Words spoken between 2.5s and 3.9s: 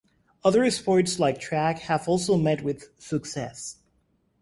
with success.